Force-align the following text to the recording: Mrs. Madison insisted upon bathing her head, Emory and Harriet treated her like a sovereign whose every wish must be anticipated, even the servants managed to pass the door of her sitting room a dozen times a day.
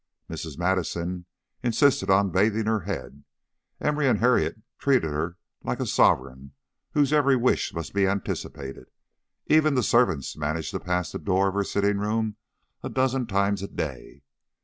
Mrs. 0.27 0.57
Madison 0.57 1.27
insisted 1.61 2.09
upon 2.09 2.31
bathing 2.31 2.65
her 2.65 2.79
head, 2.79 3.23
Emory 3.79 4.07
and 4.07 4.17
Harriet 4.17 4.59
treated 4.79 5.11
her 5.11 5.37
like 5.63 5.79
a 5.79 5.85
sovereign 5.85 6.53
whose 6.95 7.13
every 7.13 7.35
wish 7.35 7.71
must 7.71 7.93
be 7.93 8.07
anticipated, 8.07 8.89
even 9.45 9.75
the 9.75 9.83
servants 9.83 10.35
managed 10.35 10.71
to 10.71 10.79
pass 10.79 11.11
the 11.11 11.19
door 11.19 11.49
of 11.49 11.53
her 11.53 11.63
sitting 11.63 11.99
room 11.99 12.37
a 12.81 12.89
dozen 12.89 13.27
times 13.27 13.61
a 13.61 13.67
day. 13.67 14.23